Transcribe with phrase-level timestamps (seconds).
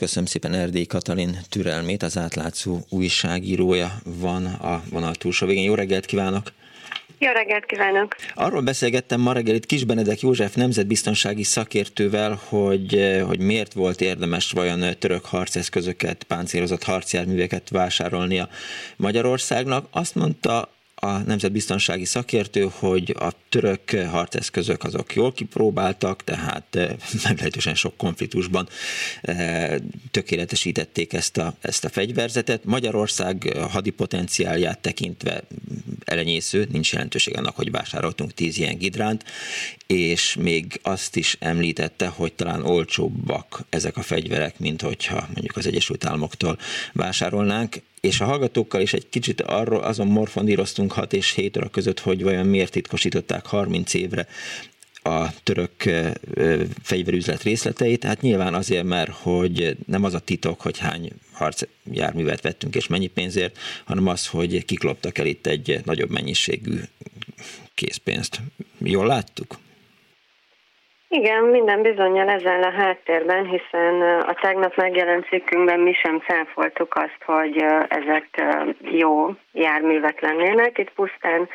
[0.00, 5.64] Köszönöm szépen Erdély Katalin türelmét, az átlátszó újságírója van a vonal túlsó végén.
[5.64, 6.52] Jó reggelt kívánok!
[7.18, 8.16] Jó reggelt kívánok!
[8.34, 14.50] Arról beszélgettem ma reggel itt Kis Benedek József nemzetbiztonsági szakértővel, hogy, hogy miért volt érdemes
[14.50, 18.48] vajon török harceszközöket, páncélozott harcjárműveket vásárolnia
[18.96, 19.86] Magyarországnak.
[19.90, 20.68] Azt mondta
[21.00, 26.90] a nemzetbiztonsági szakértő, hogy a török harceszközök azok jól kipróbáltak, tehát eh,
[27.24, 28.68] meglehetősen sok konfliktusban
[29.20, 29.76] eh,
[30.10, 32.64] tökéletesítették ezt a, ezt a fegyverzetet.
[32.64, 35.42] Magyarország hadipotenciálját tekintve
[36.10, 39.24] elenyésző, nincs jelentőség annak, hogy vásároltunk tíz ilyen gidránt,
[39.86, 45.66] és még azt is említette, hogy talán olcsóbbak ezek a fegyverek, mint hogyha mondjuk az
[45.66, 46.58] Egyesült Államoktól
[46.92, 47.76] vásárolnánk.
[48.00, 52.22] És a hallgatókkal is egy kicsit arról azon morfondíroztunk 6 és 7 óra között, hogy
[52.22, 54.26] vajon miért titkosították 30 évre
[55.02, 55.72] a török
[56.82, 62.74] fegyverüzlet részleteit, hát nyilván azért, mert hogy nem az a titok, hogy hány harcjárművet vettünk
[62.74, 66.76] és mennyi pénzért, hanem az, hogy kikloptak el itt egy nagyobb mennyiségű
[67.74, 68.40] készpénzt.
[68.78, 69.54] Jól láttuk?
[71.12, 77.22] Igen, minden bizonyal ezen a háttérben, hiszen a tegnap megjelent cikkünkben mi sem cáfoltuk azt,
[77.24, 77.56] hogy
[77.88, 78.42] ezek
[78.80, 80.78] jó járművek lennének.
[80.78, 81.48] Itt pusztán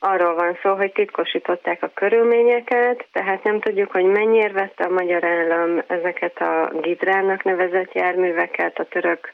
[0.00, 5.24] arról van szó, hogy titkosították a körülményeket, tehát nem tudjuk, hogy mennyire vette a magyar
[5.24, 9.30] állam ezeket a Gidrának nevezett járműveket a török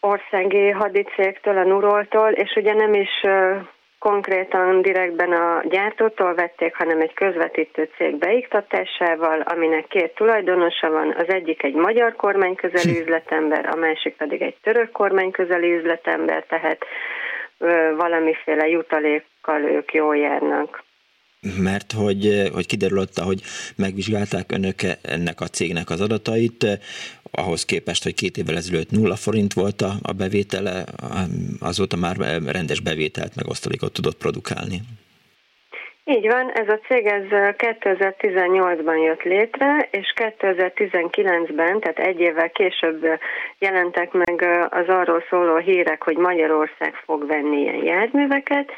[0.00, 3.10] országi hadicégtől, a Nuroltól, és ugye nem is
[3.98, 11.28] konkrétan direktben a gyártótól vették, hanem egy közvetítő cég beiktatásával, aminek két tulajdonosa van, az
[11.28, 16.78] egyik egy magyar kormányközeli üzletember, a másik pedig egy török kormányközeli üzletember, tehát
[17.96, 20.84] valamiféle jutalékkal ők jól járnak
[21.58, 23.42] mert hogy, hogy kiderült, hogy
[23.76, 26.66] megvizsgálták önök ennek a cégnek az adatait,
[27.30, 30.84] ahhoz képest, hogy két évvel ezelőtt nulla forint volt a, a bevétele,
[31.60, 32.16] azóta már
[32.46, 34.80] rendes bevételt meg osztalékot tudott produkálni.
[36.06, 43.06] Így van, ez a cég ez 2018-ban jött létre, és 2019-ben, tehát egy évvel később
[43.58, 48.72] jelentek meg az arról szóló hírek, hogy Magyarország fog venni ilyen járműveket,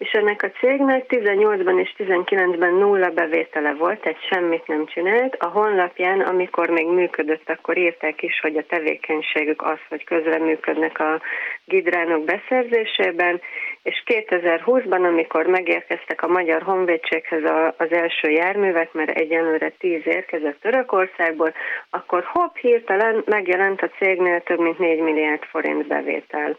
[0.00, 5.36] és ennek a cégnek 18-ban és 19-ben nulla bevétele volt, tehát semmit nem csinált.
[5.38, 11.20] A honlapján, amikor még működött, akkor írták is, hogy a tevékenységük az, hogy közreműködnek a
[11.64, 13.40] gidránok beszerzésében,
[13.82, 17.42] és 2020-ban, amikor megérkeztek a Magyar Honvédséghez
[17.76, 21.52] az első járművek, mert egyenlőre 10 érkezett Törökországból,
[21.90, 26.58] akkor hopp, hirtelen megjelent a cégnél több mint 4 milliárd forint bevétel.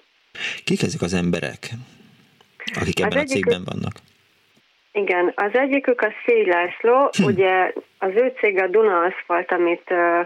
[0.63, 1.59] Kik ezek az emberek?
[2.79, 3.93] Akik ebben az a cégben vannak.
[4.93, 7.23] Igen, az egyikük a Szély László, hm.
[7.23, 10.25] ugye az ő cég a Duna Aszfalt, amit uh,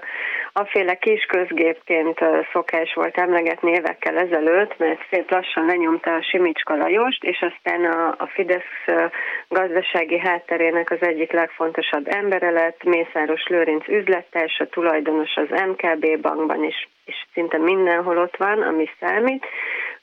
[0.53, 6.75] aféle kis közgépként uh, szokás volt emlegetni évekkel ezelőtt, mert szép lassan lenyomta a Simicska
[6.75, 9.11] Lajost, és aztán a, a Fidesz uh,
[9.47, 16.89] gazdasági hátterének az egyik legfontosabb embere lett, Mészáros Lőrinc üzlettársa, tulajdonos az MKB bankban is,
[17.05, 19.45] és szinte mindenhol ott van, ami számít.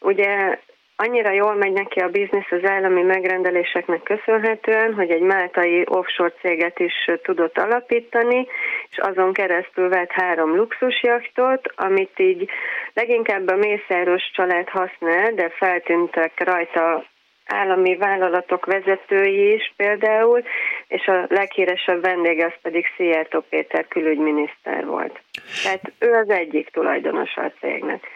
[0.01, 0.59] Ugye
[0.97, 6.79] annyira jól megy neki a biznisz az állami megrendeléseknek köszönhetően, hogy egy máltai offshore céget
[6.79, 8.47] is tudott alapítani,
[8.91, 12.51] és azon keresztül vett három luxusjachtot, amit így
[12.95, 17.05] leginkább a Mészáros család használ, de feltűntek rajta
[17.47, 20.43] állami vállalatok vezetői is például,
[20.89, 25.21] és a leghíresebb vendége az pedig Szijjártó Péter külügyminiszter volt.
[25.63, 28.07] Tehát ő az egyik tulajdonosa a cégnek.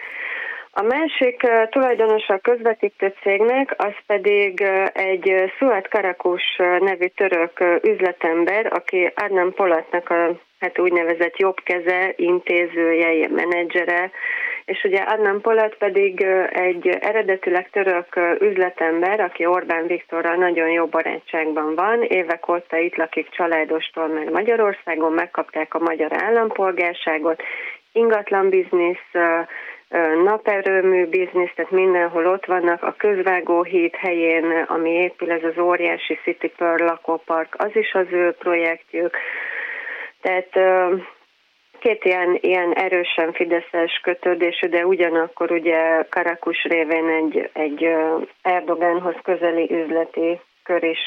[0.79, 4.61] A másik tulajdonosa a közvetítő cégnek, az pedig
[4.93, 14.11] egy Suat Karakus nevű török üzletember, aki Adnan Polatnak a hát úgynevezett jobbkeze, intézője, menedzsere,
[14.65, 21.75] és ugye Adnan Polat pedig egy eredetileg török üzletember, aki Orbán Viktorral nagyon jó barátságban
[21.75, 27.43] van, évek óta itt lakik családostól, mert Magyarországon megkapták a magyar állampolgárságot,
[27.93, 29.11] ingatlan biznisz,
[30.25, 36.19] naperőmű biznisz, tehát mindenhol ott vannak, a közvágó híd helyén, ami épül, ez az óriási
[36.23, 39.17] City Pearl lakópark, az is az ő projektjük.
[40.21, 40.49] Tehát
[41.79, 47.89] két ilyen, ilyen erősen fideszes kötődésű, de ugyanakkor ugye Karakus révén egy, egy
[48.43, 50.99] Erdogánhoz közeli üzleti kör is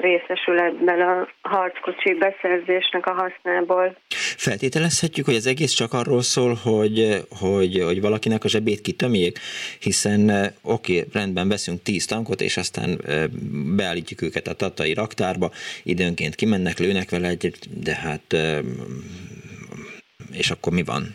[0.00, 3.96] részesül ebben a harckocsi beszerzésnek a hasznából.
[4.36, 9.38] Feltételezhetjük, hogy az egész csak arról szól, hogy, hogy, hogy valakinek a zsebét kitömjék,
[9.80, 10.30] hiszen
[10.62, 13.00] oké, okay, rendben veszünk tíz tankot, és aztán
[13.76, 15.50] beállítjuk őket a tatai raktárba,
[15.82, 18.36] időnként kimennek, lőnek vele egyet, de hát
[20.32, 21.14] és akkor mi van?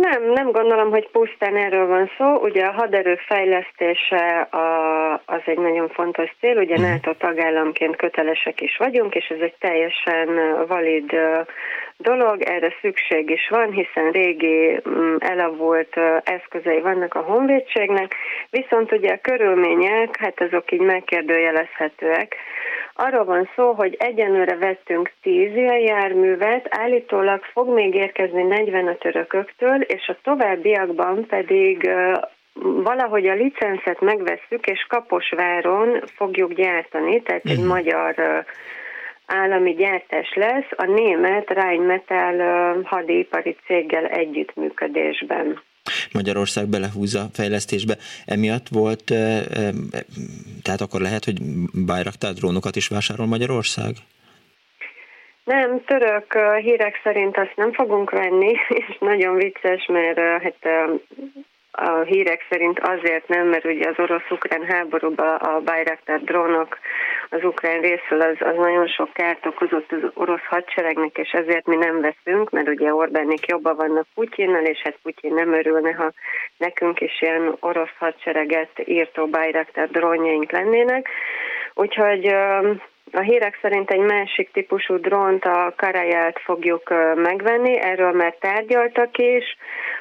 [0.00, 2.34] Nem, nem gondolom, hogy pusztán erről van szó.
[2.34, 6.90] Ugye a haderő fejlesztése a, az egy nagyon fontos cél, ugye uh-huh.
[6.90, 10.28] NATO tagállamként kötelesek is vagyunk, és ez egy teljesen
[10.66, 11.12] valid
[11.96, 18.14] dolog, erre szükség is van, hiszen régi mm, elavult eszközei vannak a honvédségnek,
[18.50, 22.36] viszont ugye a körülmények, hát azok így megkérdőjelezhetőek.
[23.02, 28.96] Arról van szó, hogy egyenlőre vettünk 10 ilyen járművet, állítólag fog még érkezni 40 a
[28.96, 31.90] törököktől, és a továbbiakban pedig
[32.62, 37.66] valahogy a licenszet megvesszük, és Kaposváron fogjuk gyártani, tehát egy uh-huh.
[37.66, 38.44] magyar
[39.26, 42.38] állami gyártás lesz a német Rheinmetall
[42.84, 45.60] hadipari céggel együttműködésben.
[46.12, 47.96] Magyarország belehúzza fejlesztésbe.
[48.26, 49.04] Emiatt volt,
[50.62, 51.38] tehát akkor lehet, hogy
[51.86, 53.94] Bayraktar drónokat is vásárol Magyarország?
[55.44, 58.52] Nem, török hírek szerint azt nem fogunk venni,
[58.88, 60.56] és nagyon vicces, mert hát
[61.80, 66.78] a hírek szerint azért nem, mert ugye az orosz-ukrán háborúban a Bayraktar drónok
[67.30, 71.76] az ukrán részről az, az nagyon sok kárt okozott az orosz hadseregnek, és ezért mi
[71.76, 76.12] nem veszünk, mert ugye Orbánik jobban vannak Putyinnal, és hát Putyin nem örülne, ha
[76.56, 81.08] nekünk is ilyen orosz hadsereget írtó Bayraktar drónjaink lennének.
[81.74, 82.26] Úgyhogy
[83.12, 89.56] a hírek szerint egy másik típusú drónt, a Karaját fogjuk megvenni, erről már tárgyaltak is.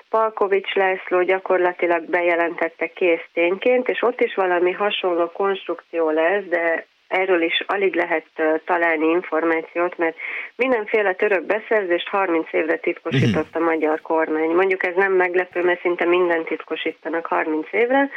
[0.09, 7.41] Palkovics László gyakorlatilag bejelentette kész tényként, és ott is valami hasonló konstrukció lesz, de erről
[7.41, 8.25] is alig lehet
[8.65, 10.15] találni információt, mert
[10.55, 14.49] mindenféle török beszerzést 30 évre titkosított a magyar kormány.
[14.49, 18.09] Mondjuk ez nem meglepő, mert szinte mindent titkosítanak 30 évre,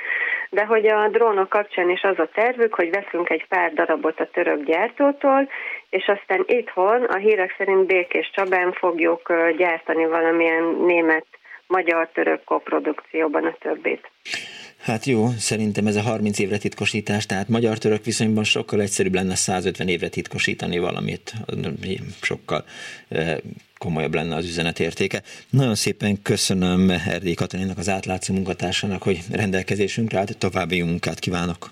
[0.50, 4.30] de hogy a drónok kapcsán is az a tervük, hogy veszünk egy pár darabot a
[4.30, 5.48] török gyártótól,
[5.90, 11.26] és aztán itthon a hírek szerint Békés Csabán fogjuk gyártani valamilyen német
[11.66, 14.10] magyar-török koprodukcióban a többit.
[14.80, 19.88] Hát jó, szerintem ez a 30 évre titkosítás, tehát magyar-török viszonyban sokkal egyszerűbb lenne 150
[19.88, 21.32] évre titkosítani valamit,
[22.22, 22.64] sokkal
[23.78, 25.22] komolyabb lenne az üzenet értéke.
[25.50, 31.70] Nagyon szépen köszönöm Erdély Katalinnak, az átlátszó munkatársának, hogy rendelkezésünkre állt, további munkát kívánok.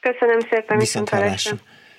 [0.00, 1.62] Köszönöm szépen, viszont, viszont